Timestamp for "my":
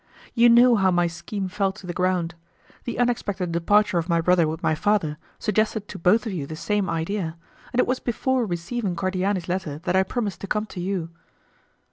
0.89-1.05, 4.09-4.19, 4.63-4.73